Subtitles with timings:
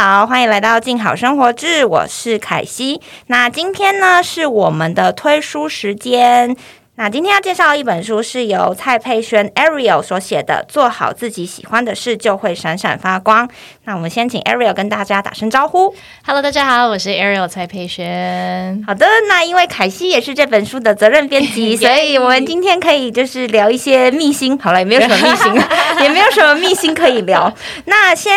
[0.00, 3.00] 好，欢迎来到静好生活志，我是凯西。
[3.26, 6.56] 那今天呢是我们的推书时间。
[6.94, 13.48] 那今天要介绍一本书是由蔡佩轩 Ariel 所写的《做好自己喜欢的事，就会闪闪发光》。
[13.86, 15.92] 那我们先请 Ariel 跟大家打声招呼。
[16.24, 18.84] Hello，大家好，我是 Ariel 蔡佩轩。
[18.86, 24.56] 好的，那因为凯西也是这本书的责任编辑， 所以我们今天可以就是聊一些秘辛。
[24.60, 25.62] 好了，也没有什么秘辛，
[26.04, 27.52] 也没有什么秘辛可以聊。
[27.86, 28.32] 那先。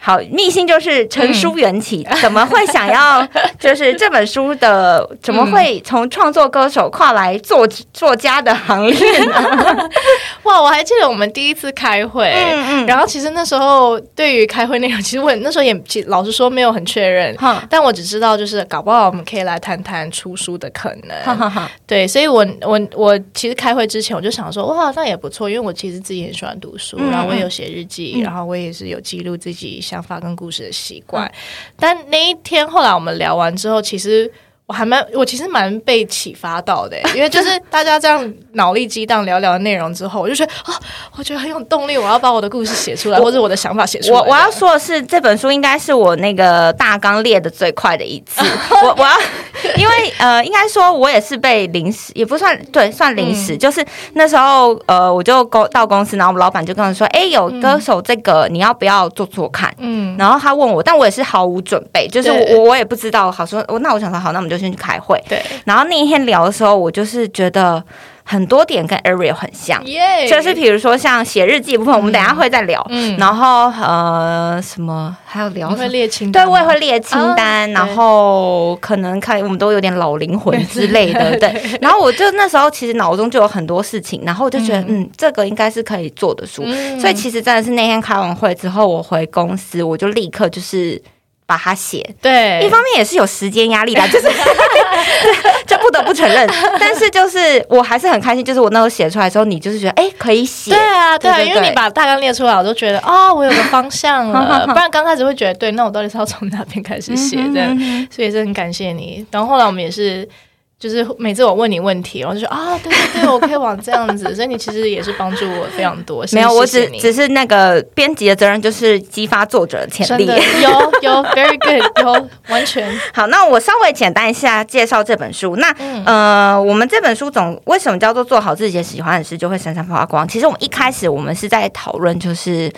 [0.00, 3.26] 好，逆心就是成书缘起，怎么会想要
[3.58, 9.88] 就是这本书的，怎么会从创作歌手跨来作作家的行列呢？
[10.44, 12.86] 哇，我还记得我们第一次开会，嗯嗯。
[12.86, 17.62] 然后其实那时候对于开会内容，其实我那时候也其老实说没有很确认，哈。
[17.68, 21.68] 但我只知道就是搞不好我们可以来谈谈出书的可能。
[21.86, 31.32] 对，所以我我我其实开会之前我就想说，哇，那也不错，因为我其实自己很喜欢读书，嗯然后我也有写日记，然后我也是有记录自己想法跟故事的习惯。
[31.76, 34.30] 但那一天后来我们聊完之后，其实。
[34.68, 40.78] 我还蛮，我其实蛮被启发到的， 因为就是大家这样脑力激荡聊聊的内容之后，我就觉得啊，
[41.16, 44.20] 我觉得很有动力，我要把我的故事写出来，或者我的想法写出来。
[44.20, 48.44] 我我要说的是，这本书应该是我那个大纲列的最快的一次。
[48.84, 59.74] 我我要，因为呃，应该说我也是被临时，也不算对，算临时，就是那时候呃，我就公到公司，然后我们老板就跟我说，哎，有歌手这个你要不要做做看？
[59.78, 63.32] 嗯，然后他问我，但我也是毫无准备，就是我我也不知道。
[63.32, 65.22] 好说，我那我想说好，那我们就先去开会。
[65.28, 67.82] 对，然后那一天聊的时候，我就是觉得
[68.24, 69.82] 很多点跟 Ariel 很像。
[69.86, 72.84] 耶就是比如说像写日记部分，我们等一下会再聊。
[72.90, 75.88] 嗯然后呃，什么还有聊会？
[75.88, 81.78] 列清单，对，我也会列清单，啊然后可能看我们都有点老灵魂 之类的， 对。
[81.80, 86.62] 然后我就那时候其实脑中就有很多事情，然后我就觉得，嗯这个应该是可以做的书。
[86.66, 91.00] 嗯所以其实真的是那天开完会之后，我回公司，我就立刻就是
[91.48, 92.06] 把它写。
[92.20, 94.28] 对，一方面也是有时间压力的， 就是
[95.66, 96.46] 就不得不承认。
[96.78, 104.66] 但是就是我还是很开心，就是我那时候写出来的时候，你就是觉得哎、可以写对，啊，对啊，因为你把大纲列出来，我都觉得啊、我有个方向了。
[104.66, 107.38] 不然刚开始会觉得，对，那我到底是要从哪边开始写？
[107.54, 107.74] 这样，
[108.14, 109.24] 所以也是很感谢你。
[109.30, 110.28] 然后后来我们也是。
[110.78, 116.24] 就是每次我问你问题，我就说啊，对对对，我可以往这样子， 所以你其实也是帮助我非常多。
[116.30, 120.24] 没有，我只只是那个编辑的责任就是激发作者的潜力。
[120.62, 120.70] 有
[121.02, 125.56] 有 very good 有完全好，那我稍微简单一下介绍这本书。
[125.56, 130.28] 那、嗯呃，我们这本书总为什么叫做做好自己喜欢的事就会闪闪发光？
[130.28, 132.72] 其实我们一开始我们是在讨论就是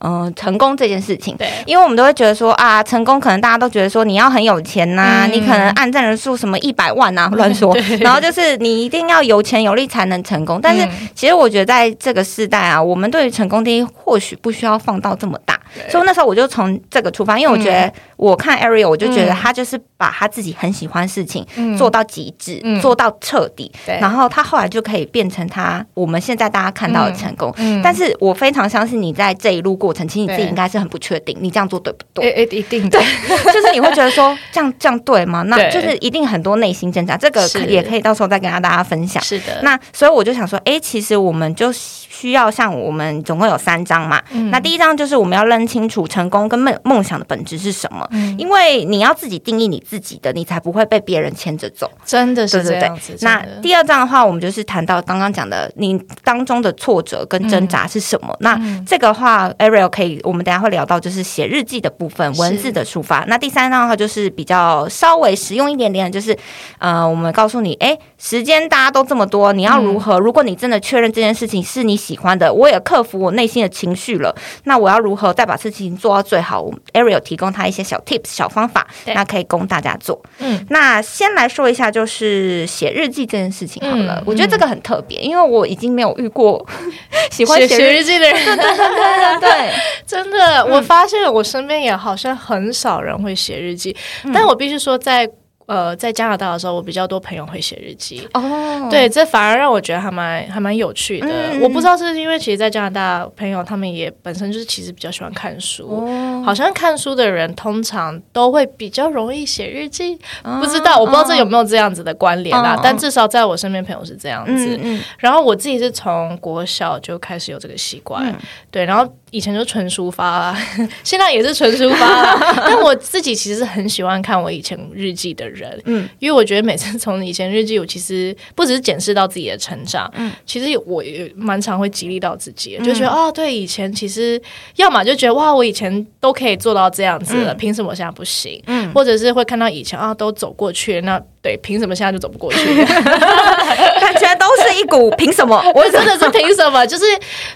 [0.00, 1.36] 嗯、呃成功这件事情。
[1.36, 1.48] 对。
[1.66, 5.32] 因为我们都会觉得说啊，成功可能大家都觉得说你要很有钱呐、嗯。
[5.32, 10.60] 你可能按赞人数什么一百万呐、 乱说，然后就是你一定要有钱有力才能成功。
[10.62, 11.08] 但是嗯。
[11.14, 15.58] 其实我觉得在这个时代啊，我们对于成功定义或许不需要放到这么大，
[15.88, 19.36] 所以那时候我就从这个出发，因为我觉得我看 Ariel，我就觉得嗯。
[19.36, 21.76] 他就是把他自己很喜欢的事情嗯。
[21.76, 22.80] 做到极致，嗯。
[22.80, 23.98] 做到彻底，对。
[24.00, 27.52] 然后他后来就可以变成他我们现在大家看到的成功。
[27.56, 27.80] 嗯。
[27.82, 32.44] 但是我非常相信你在这一路过程，其实你自己应该是很不确定，你这样做对不对？
[32.46, 33.00] 一定对，
[33.52, 35.42] 就是你会觉得说这样这样对吗？
[35.42, 39.22] 那就是一定很多内心挣扎，这个可也可以到时候再跟大家分享。
[39.22, 44.22] 是的，那所以我就想说，哎，其实我们就需要像我们总共有三章嘛。
[44.30, 51.90] 嗯那第一章就是我们要认清楚成功跟梦梦想的本质是什么，嗯因为你要自己定义你自己的，你才不会被别人牵着走。
[52.04, 53.16] 真的是这样子。
[53.20, 58.28] 那第二章的话，我们就是谈到刚刚讲的，你当中的挫折跟挣扎是什么。
[58.34, 63.24] 嗯那这个话，Ariel 可以，我们等下会聊到，就是写日记的部分，文字的抒发。
[63.28, 66.36] 那第三张的话，就是比较稍微实用一点点的，就是
[66.78, 70.18] 呃，我们告诉你，哎，时间大家都这么多，你要如何？
[70.18, 74.34] 如果你真的确认这件事情是你喜欢的，我也克服我内心的情绪了，
[74.64, 80.20] 那我要如何再把事情做到最好我们？Ariel 提供他一些小 tips、小方法，那可以供大家做。
[80.38, 84.14] 嗯，那先来说一下，就是写日记这件事情好了。
[84.20, 86.66] 嗯我觉得这个很特别，因为我已经没有遇过
[87.30, 89.65] 喜欢写日日记的人， 对对对对，
[90.06, 94.32] 真的，我发现我身边也好像很少人会写日记，嗯。
[94.32, 95.28] 但我必须说在。
[95.66, 101.26] 呃，在加拿大的时候，我比较多朋友会写日记，哦，对，这反而让我觉得还蛮还蛮有趣的。
[101.26, 110.16] 嗯我不知道是因为其实，在加拿大朋友他们也本身就是其实比较喜欢看书，哦，好像看书的人通常都会比较容易写日记。
[110.44, 114.80] 哦不知道，我不知道这有没有这样子的关联啦，哦但至少在我身边朋友是这样子。
[115.18, 118.36] 然后我自己是从国小就开始有这个习惯，嗯。
[118.70, 120.58] 对，然后以前就纯抒发啦，
[121.02, 122.54] 现在也是纯抒发啦。
[122.64, 134.40] 但我自己其实很喜欢看我以前日记的人，嗯因为我觉得每次从以前日记，我其实不只是检视到自己的成长，嗯其实我也蛮常会激励到自己，就觉得哦，对，以前其实
[134.76, 138.62] 要么就觉得哇，我以前都可以做到这样子了，凭什么现在不行？
[138.66, 142.58] 嗯，或者是会看到以前啊都走过去，那对，凭什么现在就走不过去？
[142.84, 145.62] 感觉都是一股 凭什么？
[145.76, 146.84] 我真的是凭什么？
[146.84, 147.04] 就是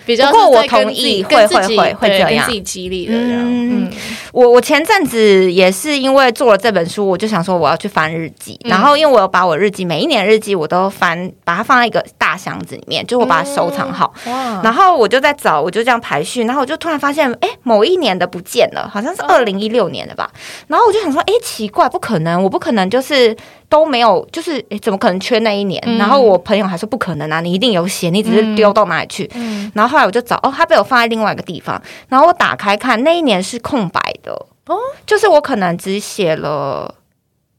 [0.06, 3.12] 比较，不过我同意会会会会这样，自己激励的。
[3.16, 3.90] 嗯，
[4.32, 14.14] 我我前阵子也是因为做了这本书，我就想说我要去翻日记，然后因为我有把我日记每一年日记我都翻，把它放在一个大箱子里面，就我把它收藏好。
[14.26, 14.60] 哇！
[14.62, 20.30] 然后我就在找，我就这样排序，然后我就突然发现，哎，某一年的不见了，好像是二零一六年的吧。
[20.68, 23.36] 然后我就想说，哎，奇怪，不可能，我不可能就是
[23.70, 25.82] 都没有，就是哎，怎么可能缺那一年？
[25.96, 29.30] 然后我朋友还说不可能啊，你一定有写，你只是丢到哪里去。
[29.72, 31.80] 然后后来我就找，哦，他被我放在另外一个地方。
[32.08, 34.32] 然后我打开看，那一年是空白的，
[34.66, 34.76] 哦，
[35.06, 36.94] 就是我可能只写了。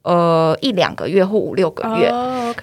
[0.04, 2.12] 呃，一两个月或五六个月，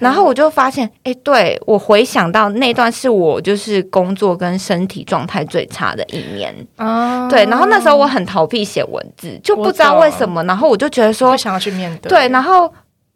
[0.01, 6.53] 然后我就发现，哎，对我回想到那段是我就是工作跟身体状态最差的一年，
[7.29, 12.69] 对，然后那时候我很逃避写文字，就不知道为什么，然后我就觉得说，想要去面对，对，然后。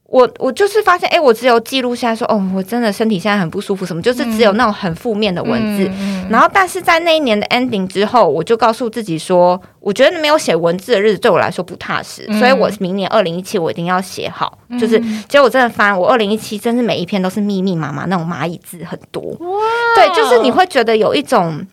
[0.05, 5.89] 我我就是发现，哎，我只有记录下来说，哦，我真的身体现在很不舒服，什么就是只有那种很负面的文字。
[6.29, 14.59] 然后，但是在那一年的 ending 之后，我就告诉自己说，我觉得没有写文字的日子对我来说不踏实，所以我明年二零一七我一定要写好。
[14.79, 19.23] 就是，结果我真的翻，我二零一七真是每一篇都是密密麻麻那种蚂蚁字很多。
[19.23, 19.59] 哇，
[19.95, 21.65] 对，就是你会觉得有一种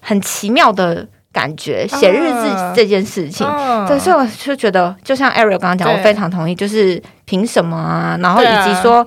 [0.00, 1.06] 很奇妙的。
[1.32, 3.46] 感觉写日志这件事情，
[3.88, 8.16] 对，所以我就觉得，就像 Ariel 刚刚讲，我非常同意，就是凭什么啊？
[8.20, 9.06] 然后以及说。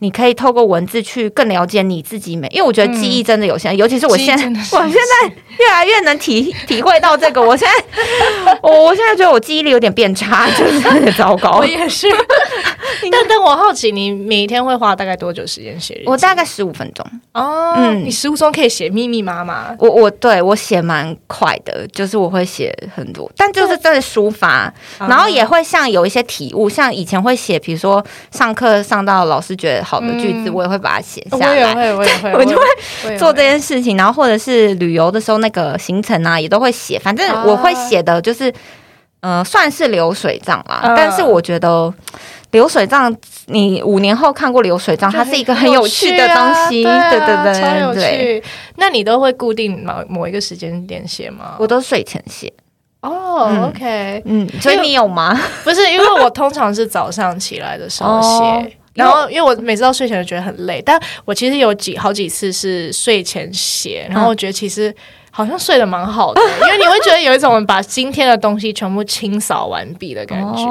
[0.00, 4.44] 你可以透过文字去更了解你自己美，因为我觉得记忆真的有限，尤其是我现在，
[4.76, 7.40] 我现在越来越能体体会到这个。
[7.40, 11.58] 我现在， 我我现在觉得我记忆力有点变差， 就是糟糕。
[11.58, 12.06] 我也是。
[13.12, 16.02] 但但我好奇，你每天会花大概多久时间写？
[16.06, 17.04] 我大概十五分钟。
[17.32, 19.74] 哦，嗯，你十五分钟可以写密密麻麻。
[19.78, 29.89] 我我对我写蛮快的，就是我会写很多，但就是真的抒发，然后也会像有一些体悟，像以前会写，比如说上课上到老师觉得。
[29.90, 31.74] 好的句子，我也会把它写下来。
[31.74, 33.96] 我也会，我也会， 我就会做这件事情。
[33.96, 36.96] 然后或者是旅游的时候，那个行程啊，也都会写。
[36.96, 38.52] 反正我会写的就是，
[39.18, 40.94] 呃，算是流水账啦。
[40.96, 41.92] 但是我觉得
[42.52, 43.12] 流水账，
[43.46, 46.84] 你五年后看过流水账，它是一个很有趣的东西。
[46.84, 48.40] 对对对，超有趣。
[48.76, 51.56] 那你都会固定某某一个时间点写吗？
[51.58, 52.52] 我都睡前写。
[53.02, 55.36] 哦，OK，嗯，所以你有吗？
[55.64, 58.76] 不是，因为我通常是早上起来的时候写。
[58.94, 64.94] 然后，因为我每次到睡前就觉得很累，但我其实有几好几次是睡前写，然后我觉得其实
[65.30, 70.64] 好像睡得蛮好的，因为你会觉得有一种把今天的东西全部清扫完毕的感觉。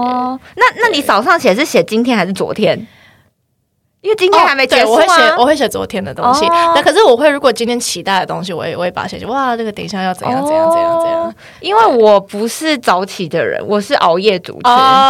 [0.55, 2.87] 那那你早上写是写今天还是昨天？
[4.01, 6.45] 因为今天还没结束我会写，我会写昨天的东西。
[6.47, 9.25] 那可是我会，如果今天期待的东西，我也会把它写。
[9.25, 11.33] 哇，这个等一下要怎样怎样怎样怎样？
[11.59, 14.61] 因为我不是早起的人，我是熬夜族群。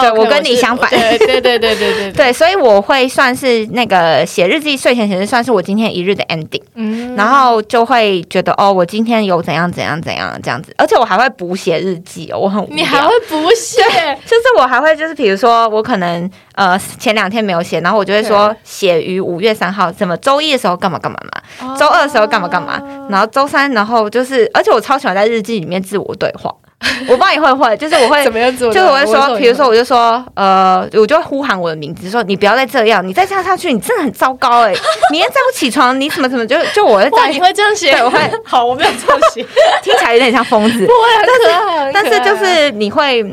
[0.01, 0.89] 对我跟你相反。
[0.89, 6.63] 对对对对对对 对，所以我会算是那个写日记，睡前写日算是我今天一日的 ending。
[6.73, 13.83] 嗯，然后就会觉得哦，我今天有怎样怎样怎样这样子，而且我还会补写日记哦，我很你还会补写？
[14.25, 16.27] 就是我还会就是比如说我可能。
[16.59, 26.53] 呃，前两天没有写，然后我就会说写于五月三号，怎么周一的时候干嘛干嘛嘛，周二的时候干嘛干嘛，然后周三，然后就是，而且我超喜欢在日记里面自我对话。
[27.07, 28.73] 我帮你会会，就是我会怎么样做？
[28.73, 34.73] 就是我会说，比如说，我就说，呃，我就会呼喊我的名字，说你不要再这样，你再这样下去，你真的很糟糕哎！
[35.11, 37.93] 明天再不起床，你怎么怎么就就我会在你会这样写？
[38.03, 39.45] 我会 好，我没有这样写，
[39.81, 43.25] 听起来有点像疯子，不会，但是但是就是你会。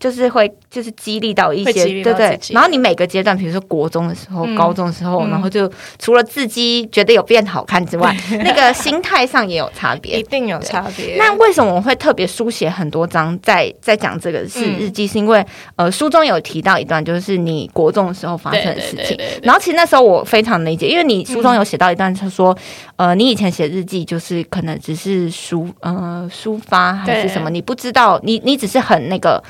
[0.00, 2.38] 就是会，就是激励到一些，对对。
[2.50, 11.16] 然后你每个阶段，比如说国中的时候、高中的时候，然后就除了自己觉得有变好看之外， 那个心态上也有差别，一定有差别。
[11.16, 15.08] 那为什么我会特别书写很多章在在讲这个是日记？
[15.08, 19.18] 是因为呃，书中有提到一段，就是你国中的时候发生的事情。
[19.42, 22.56] 然后其实那时候我非常理解，因为你书中有写到一段，他说
[22.94, 29.42] 呃，你以前写日记就是可能只是抒呃抒发还是什么，你不知道，你你只是很那个。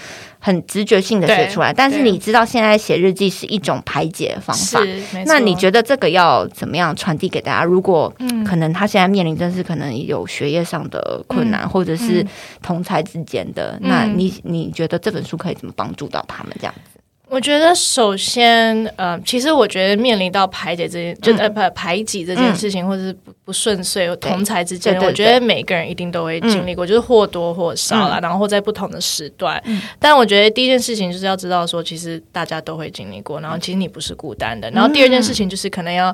[0.42, 4.80] 很直觉性的写出来，但是你知道现在写日记是一种排解方法，
[5.26, 7.64] 那你觉得这个要怎么样传递给大家？
[7.64, 8.12] 如果
[8.46, 12.24] 可能他现在面临的是可能有学业上的困难，或者是
[12.62, 16.99] 同才之间的，那你你觉得这本书可以怎么帮助到他们这样子？
[17.30, 29.62] 我觉得首先，呃，其实我觉得面临到排解这件，就呃排排挤这件事情，或者是不不顺遂，同才之间，我觉得每个人一定都会经历过，就是或多或少啦，然后在不同的时段。
[30.00, 34.68] 但我觉得第一件事情就是要知道说，其实大家都会经历过，然后其实你不是孤单的。
[34.72, 36.12] 然后第二件事情就是可能要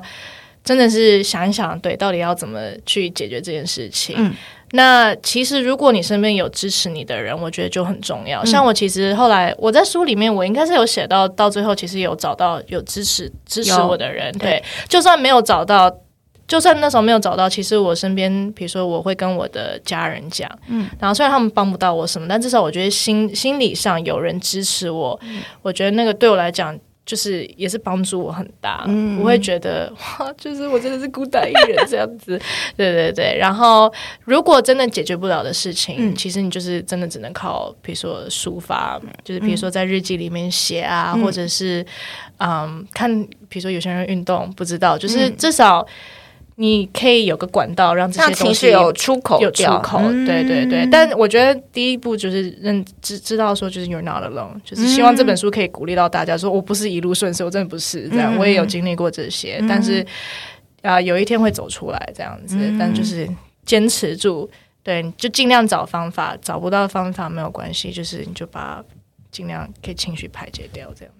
[0.63, 4.35] 真的是想一想，对，到底要怎么去解决这件事情。
[4.71, 8.43] 那其实如果你身边有支持你的人，我觉得就很重要。
[8.43, 14.31] 像我其实后来我在书里面，我应该是有写到，到最后其实有找到有支持支持我的人。
[14.37, 15.89] 对，就算没有找到，
[16.47, 25.19] 就算那时候没有找到，其实我身边，比如说我会跟我的家人讲，嗯，然后虽然他们帮不到我什么，但至少我觉得心心理上有人支持我，
[25.61, 26.77] 我觉得那个对我来讲。
[27.07, 28.85] 就是也是帮助我很大，
[29.17, 32.37] 我会觉得哇，就是我真的是孤单一人这样子，
[32.75, 33.37] 对对对。
[33.39, 33.91] 然后
[34.25, 41.85] 如果真的解决不了的事情，其实你就是真的只能靠，比如说抒发，就是比如说在日记里面写啊，或者是
[42.39, 43.09] 嗯，看，
[43.47, 45.87] 比如说有些人运动，不知道，就是至少。
[46.59, 50.87] 你可以有个管道让这些东西有出口，有出口，对对对。
[50.91, 60.03] 但我觉得第一步就是认知知道说，就是 you're not alone，就是希望这本书可以鼓励到大家，说我不是一路顺遂，我真的不是这样，我也有经历过这些，但是
[60.81, 63.29] 啊，有一天会走出来这样子，但就是
[63.63, 64.49] 坚持住，
[64.81, 68.83] 对，就尽量找方法，找不到方法没有关系，就是你就把
[69.29, 71.13] 尽量给情绪排解掉这样。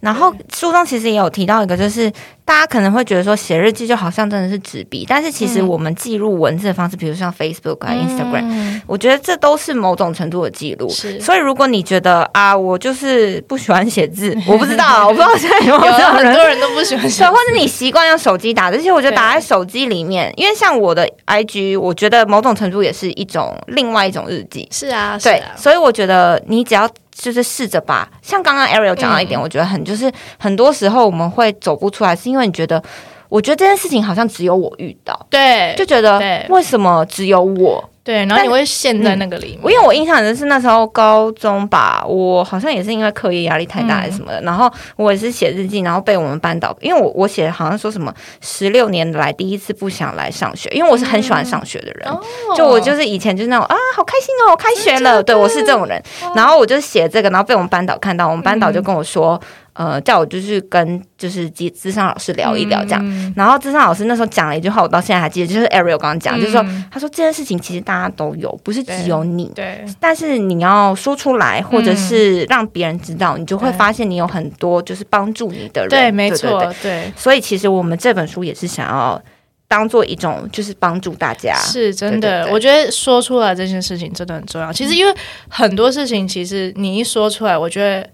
[0.00, 2.10] 然后书中其实也有提到一个，就是
[2.44, 10.88] 大家可能会觉得说写日记就好像真的是纸笔，但是其实我们记录文字的方式，比如像 Facebook 啊、Instagram，我觉得这都是某种程度的记录。
[11.20, 24.66] 所以如果你觉得啊，我就是不喜欢写字， 我不知道，我不知道现在有没有很多人都不喜欢写，或者你习惯用手机打，而且我觉得打在手机里面，因为像我的 IG，我觉得某种程度也是一种另外一种日记。
[24.72, 26.88] 是啊，对，所以我觉得你只要。
[27.12, 32.82] 就是试着把，像刚刚 Ariel 讲到一点，我觉得很就是很多时候我们会走不出来，是因为你觉得，
[33.28, 36.18] 我觉得这件事情好像只有我遇到，对，就觉得
[36.48, 37.86] 为什么只有我。
[38.10, 39.72] 对，然后你会陷在那个里面。
[39.72, 52.08] 因为我印象的是那时候高中吧，我好像也是因为课业压力太大还是什么的，然后我也是写日记，然后被我们班导，因为我我写好像说什么十六年来第一次不想来上学，因为我是很喜欢上学的人，
[52.56, 56.02] 就我就是以前就是那种啊好开心哦，开学了，对我是这种人，
[56.34, 59.40] 然后我就写这个，然后被我们班导看到，我们班导就跟我说。
[59.72, 79.22] 呃，叫我就是跟就是资资商老师聊一聊这样，然后资商老师那时候讲了一句话，我到现在还记得，就是 Ariel 刚刚讲，就是说他说这件事情其实大家都有，不是只有你，对，但是你要说出来，或者是让别人知道，你就会发现你有很多就是帮助你的人，对，没错，对，所以其实我们这本书也是想要
[79.68, 84.72] 当做一种就是帮助大家，是真的，我觉得说出来这件事情真的很重要。
[84.72, 85.14] 其实因为
[85.48, 88.06] 很多事情，其实你一说出来，我觉得。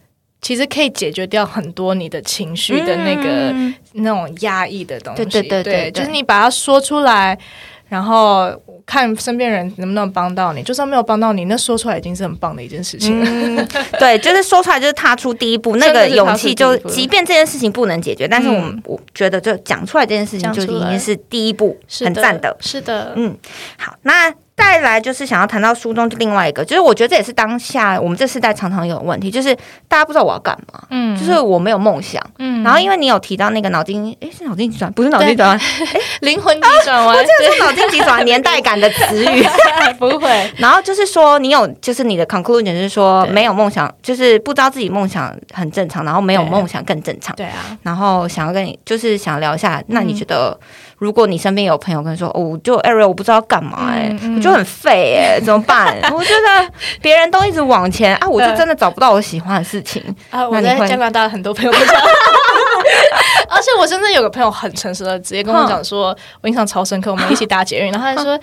[0.42, 3.52] 其实可以解决掉很多你的情绪的那个
[3.92, 7.36] 那种压抑的东西，对对对，就是你把它说出来，
[7.88, 8.52] 然后
[8.84, 10.62] 看身边人能不能帮到你。
[10.62, 13.18] 就算没有帮到你，那说出来已经是很棒的一件事情
[13.56, 13.66] 了。
[13.98, 22.56] 对，就是说出来就是踏出第一步，那个勇气就，即便这件事情不能解决，但是我们我觉得就讲出来这件事情就已经是第一步，很赞的。
[22.60, 23.36] 是的，嗯，
[23.78, 24.32] 好，那。
[24.56, 29.54] 再来就是想要谈到书中另外一个，就是我觉得这也是当下我们这世代常常有问题，就是
[29.86, 35.60] 大家不知道我要干嘛，嗯，就是我没有梦想，嗯，然后因为你有提到那个脑筋，诶，是脑筋急转，不是脑筋急转弯，
[36.22, 39.44] 灵魂急转弯，我记得是脑筋急转年代感的词语，
[39.98, 40.50] 不会。
[40.56, 47.76] 然后就是说你有，就是你的 conclusion 就是说没有梦想，就是不知道自己梦想很正常，然后没有梦想更正常，对啊。
[47.82, 50.58] 然后想要跟你就是想聊一下，那你觉得？
[50.98, 55.94] 如果你身边有朋友跟你说，哦，就 Ariel，我不知道干嘛，哎，我就很废，哎， 怎么办？
[56.12, 56.70] 我觉得
[57.02, 60.48] 别人都一直往前啊，我就真的找不到我喜欢的事情啊。
[60.48, 61.72] 我在加拿大很多朋友，
[63.48, 68.38] 而且我真的有个朋友很诚实的，直接跟我讲说，我印象超深刻，我们一起搭捷运，然后他说。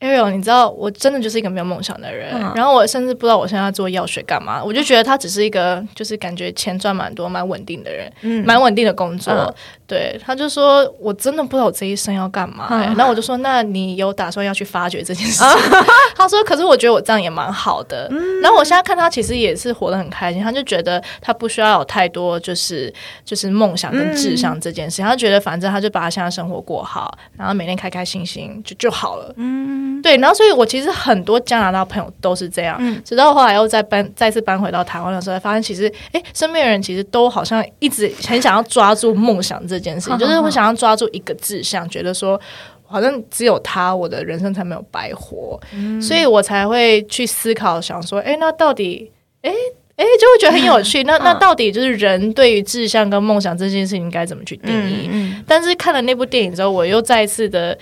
[0.00, 8.10] Ariel，你知道我真的就是一个没有梦想的人，然后我甚至不知道我现在做药学干嘛，我就觉得他只是一个就是感觉钱赚蛮多、蛮稳定的人，
[8.44, 9.54] 蛮稳定的工作。
[9.86, 12.68] 对，他就说我真的不知道我这一生要干嘛。
[12.96, 15.70] 然后我就说，那你有打算要去发掘这件事情？
[16.16, 18.08] 他说，可是我觉得我这样也蛮好的。
[18.40, 22.92] 然后我现在看他其实也是活得很开心，他就觉得他不需要有太多就是
[23.24, 29.34] 就是梦想跟志向这件事，他觉得反正他就把他现在生活过好，然后每天开开心心就就好了。
[29.36, 29.89] 嗯。
[30.02, 32.80] 对，然后所以，我其实很多加拿大朋友都是这样。
[33.04, 42.40] 直到后来又再搬，再次搬回到台湾的时候，发现其实，哎，身边的人其实都好像一直很想要抓住梦想这件事情， 就是会想要抓住一个志向，觉得说，
[42.86, 45.60] 好像只有他，我的人生才没有白活。
[46.00, 49.10] 所以我才会去思考，想说，哎，那到底，
[49.42, 49.50] 哎
[49.96, 51.02] 哎，就会觉得很有趣。
[51.04, 55.10] 那那到底就是人对于志向跟梦想这件事情该怎么去定义？
[55.46, 57.76] 但是看了那部电影之后，我又再一次的。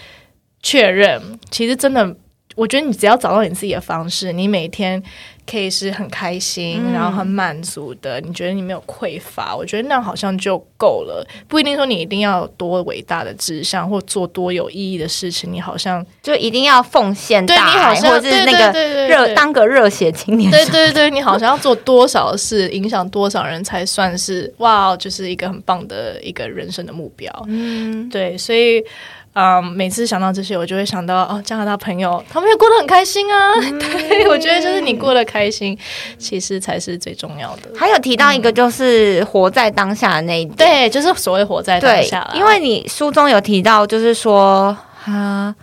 [0.62, 2.16] 确认，其实真的，
[2.56, 5.02] 我觉得你只要找到你自己的方式，你每天
[5.48, 11.26] 可以是很开心，嗯然后很满足的，你觉得你没有匮乏，我觉得那样好像就够了。
[11.46, 20.50] 不一定说你一定要有多伟大的志向，或做多有意义的事情，你好像就一定要奉献对你大爱，好像或者是那个热当个热血青年。
[20.50, 27.32] 对对对，你好像要做多少事，影响多少人才算是哇，就是一个很棒的一个人生的目标。
[27.46, 28.84] 嗯，对，所以。
[29.34, 33.54] 嗯，每次想到这些，我就会想到哦，加拿大朋友他们也过得很开心啊。
[33.78, 35.78] 对，我觉得就是你过得开心，
[36.18, 37.70] 其实才是最重要的。
[37.76, 45.54] 还有提到一个就是活在当下的那一点，对，就是所谓活在当下啦，因为你书中有提到，就是说啊。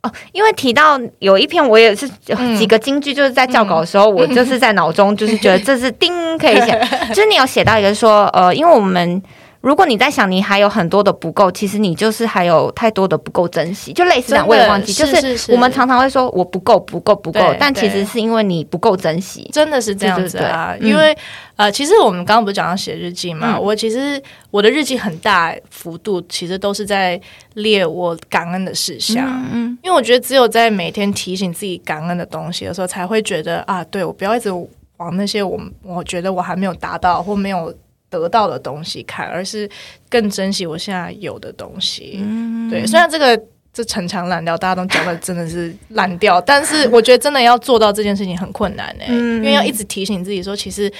[0.00, 9.20] 哦，因为提到有一篇，我也是嗯几个金句，就是在校稿的时候，我就是在脑中就是觉得这是 叮可以写，就是你有写到一个说，呃，因为我们
[9.60, 20.90] 如果你在想你还有很多的不够，其实你就是还有太多的不够珍惜，就类似这样，我也忘记，就是我们常常会说我不够不够不够，但其实是因为你不够珍惜，真的是这样子啊，对对对。
[20.90, 21.16] 因为、
[21.56, 23.62] 呃，其实我们刚刚不是讲到写日记嘛，嗯。
[23.62, 27.20] 我其实我的日记很大幅度，其实都是在
[27.54, 29.26] 列我感恩的事项。
[29.52, 29.76] 嗯。
[29.82, 34.50] 因为我觉得只有在每天提醒自己感恩的东西的时候，才会觉得啊，对我不要一直
[34.98, 37.74] 往那些我我觉得我还没有达到或没有
[38.10, 39.68] 得到的东西看，而是
[40.08, 42.20] 更珍惜我现在有的东西。
[42.22, 43.40] 嗯对，虽然这个
[43.72, 50.92] 这陈腔滥调，大家都讲的真的是烂掉，但是我觉得真的要做到这件事情很困难哎、嗯因为要一直提醒自己说，其实。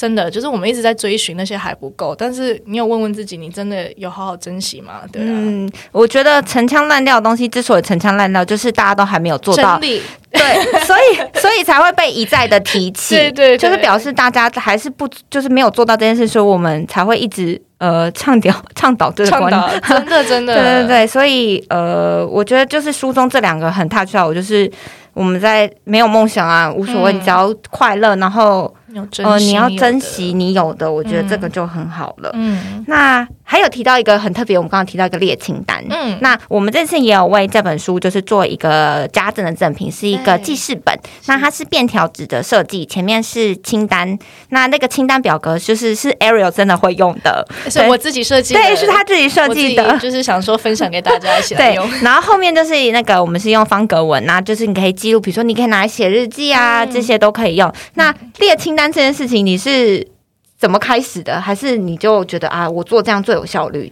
[0.00, 5.02] 真的就是我们一直在追寻那些还不够，但是你有问问自己，你真的有好好珍惜吗？
[5.12, 9.78] 对啊，嗯，我觉得陈腔滥调的东西之所以陈腔滥调，就是大家都还没有做到
[10.32, 13.58] 对，所以所以才会被一再的提起，对对对。
[13.58, 19.82] 就是表示大家还是不就是没有做到这件事，所以我们才会一直呃倡导 倡导这个观念。
[19.86, 24.70] 真的真的，对对对，所以呃，我觉得就是书中这两个很 touch 到我，就是
[25.12, 27.20] 我们在没有梦想啊，无所谓，嗯。
[27.20, 28.72] 只要快乐，然后
[29.24, 32.30] 呃，你要珍，惜你有的，我觉得这个嗯就很好了。
[32.34, 40.96] 嗯那还有提到一个很特别，我们刚刚提到一个列清单，嗯，那我们这次也有为这本书就是做一个家政的赠品，是一个对记事本。
[41.26, 44.16] 那它是便条纸的设计，前面是清单。
[44.50, 49.98] 那那个清单表格就是是 Ariel 真的会用的，是我自己设计的，对，是他自己设计的。
[49.98, 57.72] 就是想说分享给大家一起来对 用。，然后后面就是那个我们是用方格文啊，就是你可以记录，比如说你可以拿来写日记啊，嗯这些都可以用。
[57.94, 60.06] 那列清单这件事情，你是
[60.60, 61.40] 怎么开始的？
[61.40, 63.90] 还是你就觉得啊，我做这样最有效率？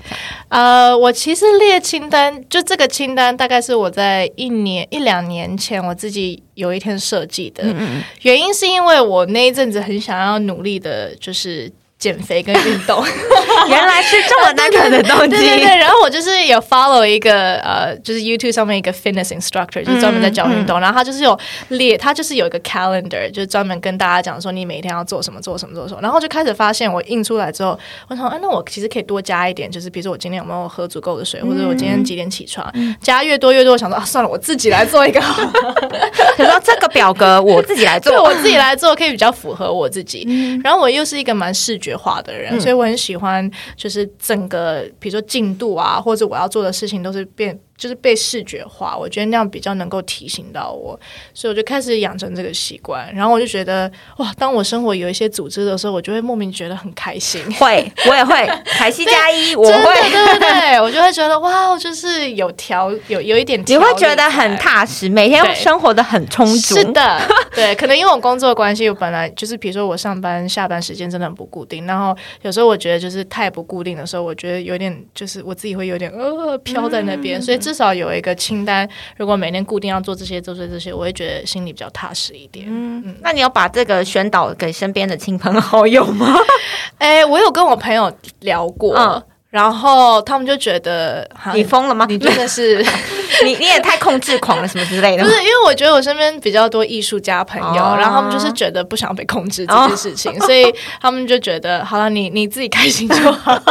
[0.50, 7.64] 呃，我其实列清单，就这个清单大概是我在一年一两年前我自己有一天设计的。
[7.64, 13.02] 嗯嗯原因是因为我那一阵子很想要努力的，就是减肥跟运动。
[13.04, 15.36] 嗯， 原来是这么单纯的 动机。
[15.36, 35.52] 对对对，然后我就是有 follow 一个呃，就是 YouTube 上面一个 fitness instructor，就是专门在教运动，然后他就是有列，他就是有一个 calendar，就是专门跟大家讲说你每天要做什么做什么做什么，然后就开始发现我印出来之后，我想，哎、那我其实可以多加一点，就是比如说我今天有没有喝足够的水，或者我今天几点起床，加越多越多，我想说啊，算了，我自己来做一个好了。
[36.36, 40.26] 可是说这个表格我自己来做，对我自己来做，可以比较符合我自己。
[40.62, 47.58] 然后我又是一个蛮视觉化的人，所以我很喜欢，就是整个比如说进度啊，或者我要做的事情都是变。
[47.78, 50.98] 就是被视觉化，我觉得那样比较能够提醒到我，
[51.32, 53.10] 所以我就开始养成这个习惯。
[53.14, 57.40] 然后我就觉得，哇，当我生活有一些组织的时候，我就会莫名觉得很开心。
[57.54, 59.70] 会，我也会， 凯西加一，我会。
[60.10, 64.58] 对对对， 我就会觉得哇，就是有条有有一点，你会觉得很。
[64.58, 66.74] 踏实，每天生活的很充足。
[66.74, 67.20] 是的，
[67.54, 82.64] 对，可能因为我工作关系，我本来就是比如说我上班下班时间真的很不固定，然后有时候我觉得就是太不固定的时候，我觉得有点就是我自己会有点呃飘在那边，所以至少有一个清单，如果每天固定要做这些做这些这些，我会觉得心里比较踏实一点。
[82.66, 86.34] 嗯，那你有把这个宣导给身边的亲朋好友吗？
[86.96, 88.94] 哎、我有跟我朋友聊过。
[88.96, 92.04] 嗯然后他们就觉得，你疯了吗？
[92.06, 92.84] 你真的是
[93.42, 103.58] 你你也太控制狂了，什么之类的不是，因为我觉得我身边比较多艺术家朋友，哦然后他们就是觉得不想被控制这件事情，所以他们就觉得好了，你你自己开心就好。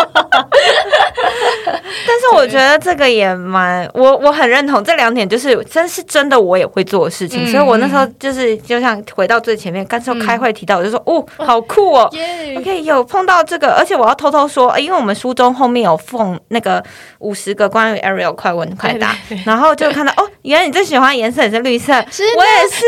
[2.05, 7.47] 但是我觉得这个也蛮，我我很认同这两点，就是真是真的我也会做的事情，嗯。
[7.51, 12.09] 所以我那时候就是就像回到最前面，刚才开会提到，我就说哦，好酷哦。
[12.13, 12.57] 耶。
[12.57, 16.83] OK，有碰到这个，而且我要偷偷说，呃因为我们书中后面有放那个
[17.19, 22.85] 五十个关于 Ariel 快问快答，然后就看到哦，原来你最喜欢颜色也是绿色，是我也是。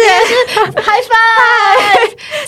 [0.82, 1.18] 嗨翻，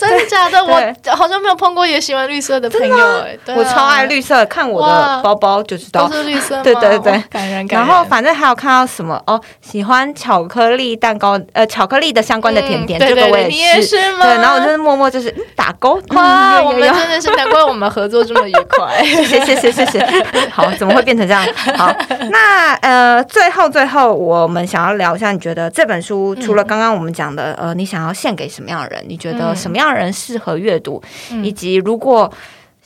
[0.00, 0.64] 真的假的？
[0.64, 0.74] 我
[1.14, 3.58] 好像没有碰过也喜欢绿色的朋友哎，对啊。
[3.58, 6.08] 我超爱绿色，看我的包包就知道。
[6.08, 6.12] 都。
[6.12, 7.22] 是绿色吗，对对对。
[7.70, 13.96] 然后反正还有看到什么哦，喜欢巧克力蛋糕，呃，巧克力的相关的甜点，这个我也是。
[14.12, 14.24] 吗？
[14.24, 19.02] 对，然后我就是默默就是嗯打勾，哇，我们真的是难怪我们合作这么愉快。
[19.04, 20.06] 谢谢谢谢谢谢。
[20.50, 21.46] 好，怎么会变成这样？
[21.76, 21.94] 好，
[22.30, 29.04] 那呃，最后最后，我们想要聊一下，你觉得这本书除了刚刚我们讲的，呃，你想要献给什么样的人？
[29.06, 31.02] 你觉得嗯什么样的人适合阅读？
[31.30, 32.30] 嗯以及如果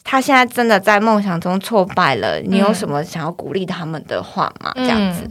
[0.09, 4.73] 他现在真的在梦想中挫败了，你有嗯什么想要鼓励他们的话吗？
[4.77, 5.29] 这样子，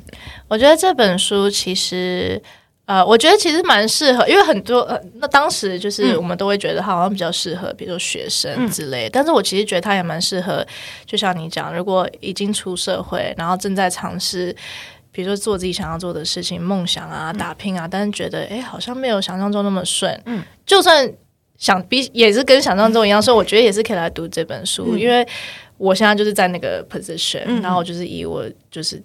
[0.49, 2.41] 我觉得这本书其实。
[2.87, 9.09] 呃，我觉得其实蛮适合，因为很多呃，那当时就是嗯我们都会觉得它好像比较适合，比如说学生嗯之类。
[9.09, 10.63] 但是我其实觉得它也蛮适合，
[11.03, 14.55] 就像你讲，如果已经出社会，然后正在尝试，
[15.11, 20.21] 比如说做自己想要做的事情、梦想啊、打拼啊，但是觉得哎，诶好像没有想象中那么顺。
[20.27, 21.11] 嗯，就算
[21.57, 24.99] 想比也是跟想象中一样，所以我觉得也是可以来读这本书，嗯。
[24.99, 25.27] 因为
[25.77, 27.61] 我现在就是在那个 position，、嗯。
[27.61, 29.01] 然后就是以我就是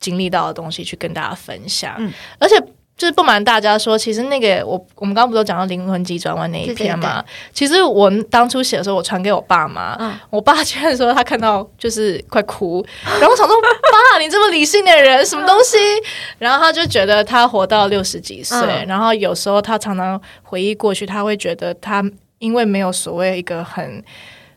[0.00, 2.12] 经历到的东西去跟大家分享，嗯。
[2.38, 2.54] 而且。
[2.96, 7.22] 就是不瞒大家说，其实那个我我们刚刚不都讲到灵魂急转弯那一篇嘛？
[7.52, 15.76] 其实我当初写的时候，我传给我爸妈，嗯我爸居然说他看到就是快哭，然后我想说爸，你这么理性的人，什么东西？
[16.38, 22.02] 然后他就觉得他活到六十几岁，嗯然后有时候他常常回忆过去，他会觉得他
[22.38, 24.02] 因为没有所谓一个很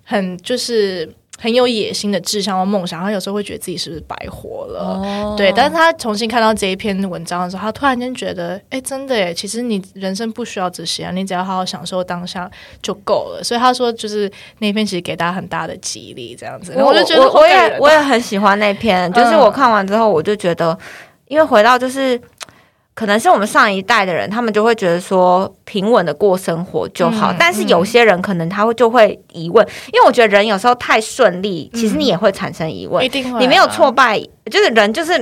[0.06, 5.00] 很就是很有野心的志向和梦想，他有时候会觉得自己是不是白活了。
[5.02, 12.50] 哦对，但是他重新看到这一篇文章的时候，他突然间觉得，哎，真的耶，其实你人生不需要这些啊，你只要好好享受当下
[12.82, 13.44] 就够了。
[13.44, 16.74] 所以他说，就是那篇其实给大家很大的激励，这样子。
[16.76, 20.78] 我我就觉得我也我也很喜欢那篇，就是嗯我看完之后，我就觉得，
[21.28, 22.20] 因为回到就是。
[23.00, 33.02] 可能是我们上一代的人，他们就会觉得说平稳的过生活就好，嗯但是有些人可能他会就会疑问，因为我觉得人有时候太顺利，其实你也会产生疑问。
[33.02, 34.20] 一定会啊、你没有挫败，
[34.52, 35.18] 就是人就是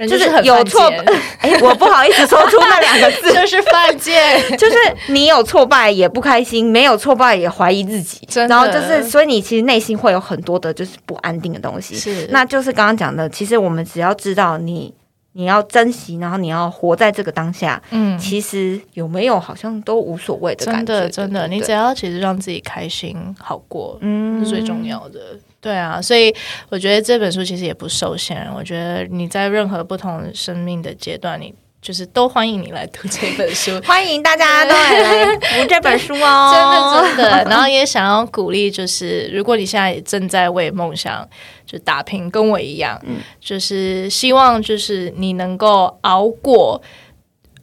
[0.00, 1.04] 就是有挫贱
[1.38, 4.40] 哎、我不好意思说出那两个字， 就是犯贱。
[4.58, 11.94] 就是你有挫败也不开心，没有挫败也怀疑自己，然后就是，所以你其实内心会有很多的就是不安定的东西。
[11.94, 14.92] 是那就是刚刚讲的，其实我们只要知道你
[15.32, 21.00] 你要珍惜，然后你要活在这个当下，嗯，其实有没有好像都无所谓的感觉真觉。
[21.00, 25.38] 的真的，对你只要其实让自己开心好过，嗯是最重要的。
[25.60, 26.34] 对啊，所以
[26.70, 28.46] 我觉得这本书其实也不受限。
[28.54, 33.72] 我觉得你在任何不同生命的阶段，你就是都欢迎你来读这本书。
[33.84, 41.28] 欢迎大家都来来读这本书哦， 真的真的，然后也想要鼓励，就是如果你现在也正在为梦想
[41.66, 46.80] 就打拼，跟我一样，嗯就是希望就是你能够熬过。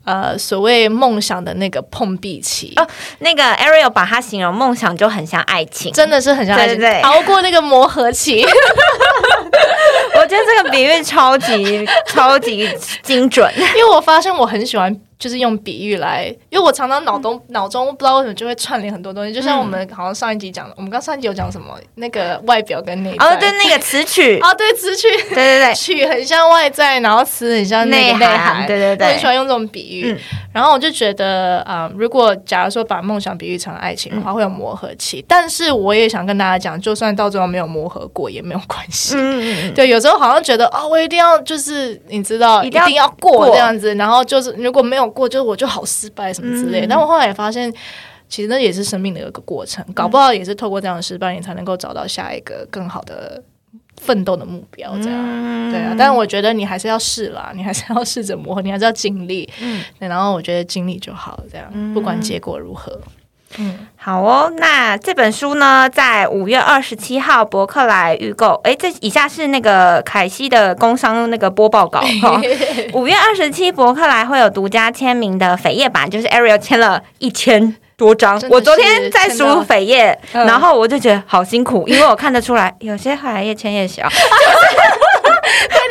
[0.09, 2.87] 呃，所谓梦想的那个碰壁期，哦
[3.19, 8.43] 那个 Ariel 把它形容梦想就很像爱情，真的是很像爱情对对对熬过那个磨合期。
[10.15, 12.67] 我觉得这个比喻超级超级
[13.03, 13.53] 精准。
[13.77, 25.09] 因为我发现我很喜欢就是用比喻来，因为我常常脑中脑中不知道为什么就会串联很多东西，就像我们好像上一集讲的，我们刚上一集有讲什么那个外表跟内在，哦，对，那个词曲， 哦对，词曲。
[25.29, 29.07] 对对对，曲很像外在，然后词很像内内涵涵，对对对。
[29.07, 30.11] 我很喜欢用这种比喻。
[30.13, 30.17] 嗯
[30.51, 35.23] 然后我就觉得，啊、如果假如说把梦想比喻成爱情的话，会有磨合期。
[35.27, 39.15] 但是我也想跟大家讲，就算到最后没有磨合过，也没有关系。
[39.15, 43.31] 嗯嗯嗯， 对，有时候好像觉得哦，我一定要就是你知道，一一定要过。
[43.31, 47.71] 过这样子，然后就是如果没有过，就我就好失败什么之类但我后来也发现，
[48.27, 53.41] 其实那也是生命的一个过程，搞不好也是透过这样的失败，你才能够找到下一个更好的
[53.99, 54.97] 奋斗的目标。
[54.97, 55.93] 这样，嗯对啊。
[55.95, 59.47] 但我觉得你还是要试啦，你还是要试着磨，你还是要经历。
[59.61, 62.99] 嗯对然后我觉得经历就好，这样不管结果如何。
[63.57, 68.53] 嗯，好哦，那这本书呢，在五月二十七号博客来预购。
[68.63, 72.39] 诶，这以下是那个凯西的工商那个播报稿哈。
[72.93, 78.41] 五月二十七，博客来会有独家签名的扉页版，就是 Ariel 签了一千多张。
[78.49, 84.07] 我昨天在数扉页，嗯然后我就觉得好辛苦，因为我看得出来有些后来越签越小。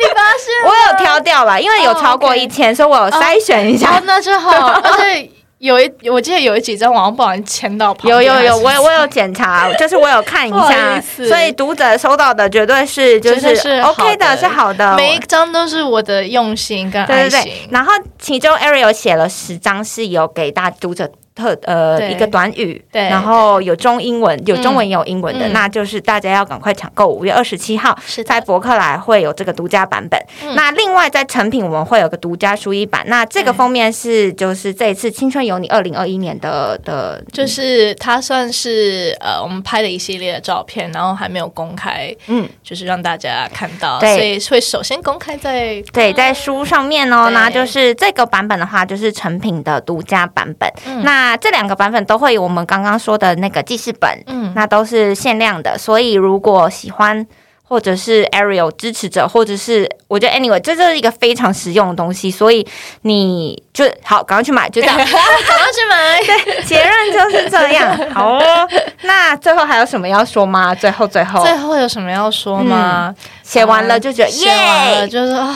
[0.01, 3.91] 你发现我有挑掉了，因为有超过一千，所以我有筛选一下。
[3.91, 4.67] 哦，那就好。
[4.81, 14.95] 而且有一，我记得有一几张网上不小心签到旁，有有有，我有我有检查，就是我有看一下 所以读者收到的绝对是就是 OK 的，的是好的。
[14.95, 17.29] 每一张都是我的用心跟爱心。
[17.29, 23.03] 对对对，然后其中 Ariel 写了十张是有给大读者特呃一个短语，对。
[23.03, 25.53] 然后有中英文，有中文也有英文的，嗯。
[25.53, 30.19] 那就是大家要赶快抢购，五月二十七号在博客来会有这个独家版本。
[30.43, 30.53] 嗯。
[30.55, 42.47] 那另外在成品我们会有个独家书衣版，那这个封面是就是这一次青春有你二零二一年的的就是它算是呃，我们拍了一系列的照片，然后还没有公开，嗯。
[42.61, 44.15] 就是让大家看到，对。
[44.15, 50.69] 所以会首先公开在对，在书上面哦，那就是这个版本的话，就是成品的独家版本。
[50.85, 51.03] 嗯。
[51.03, 55.77] 那这两个版本都会有我们刚刚说的那个记事本，嗯那都是限量的。
[55.77, 57.25] 所以如果喜欢
[57.69, 62.65] 或者是 Ariel 支持者，或者是我觉得 anyway，这就是一个非常实用的东西，所以
[63.03, 64.97] 你就好赶快去买，就这样。
[64.97, 66.19] 赶快去买。
[66.25, 67.95] 对结论就是这样。
[68.11, 68.67] 好哦，
[69.03, 70.73] 那最后还有什么要说吗？
[70.73, 73.13] 最后最后最后有什么要说吗？
[73.43, 75.55] 写完了就觉得写完了耶就是啊，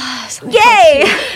[0.51, 0.61] 耶。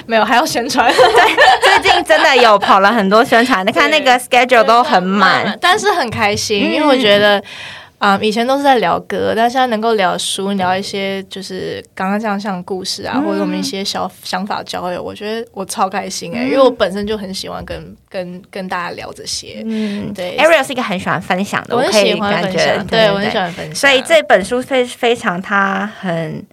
[0.05, 7.43] 没有还要宣传，对最近真的有跑了很多宣传，你看那个 schedule 都很满。，但是很开心，嗯因为我觉得。
[7.99, 13.23] 啊、以前都是在聊歌，但现在能够聊书，聊一些就是刚刚这样像故事啊，嗯。
[13.23, 26.45] 或者我们一些小想法交流，我觉得我超开心哎、因为我本身就很喜欢跟跟跟大家聊这些，嗯，对，Ariel 是一个很喜欢分享的，我很喜欢分享，，对我很喜欢分享，所以这本书非非常，他很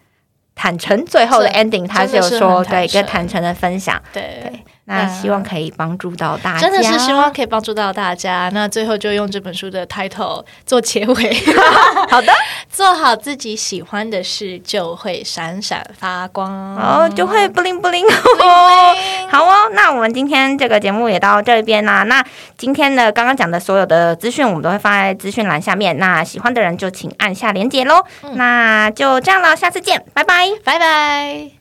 [0.54, 4.50] 坦诚，最后的 ending 他是有说对一个坦诚的分享，对。
[4.86, 8.50] 那嗯希望可以帮助到大家，真的是希望可以帮助到大家。
[8.52, 11.34] 那最后就用这本书的 title 做结尾。
[12.10, 12.32] 好的，
[12.70, 16.50] 做好自己喜欢的事，就会闪闪发光。
[16.76, 18.96] 哦，就会不灵不灵哦。
[19.30, 22.02] 好哦，那我们今天这个节目也到这边啦。
[22.02, 22.22] 那
[22.58, 25.96] 今天的刚刚讲的所有的资讯，我们都会放在资讯栏下面。
[25.98, 28.04] 那喜欢的人就请按下连结喽。
[28.34, 30.48] 那就这样了，下次见，拜拜。
[30.62, 31.50] 拜拜。